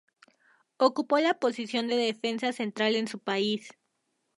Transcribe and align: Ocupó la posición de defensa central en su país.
Ocupó 0.77 1.19
la 1.19 1.35
posición 1.35 1.87
de 1.87 1.95
defensa 1.95 2.53
central 2.53 2.95
en 2.95 3.07
su 3.07 3.19
país. 3.19 3.77